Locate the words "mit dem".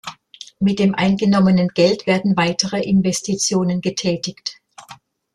0.59-0.95